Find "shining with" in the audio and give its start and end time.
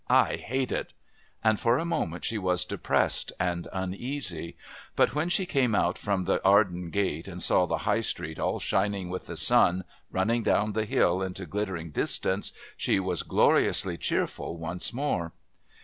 8.59-9.27